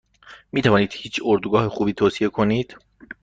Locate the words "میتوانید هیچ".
0.51-1.19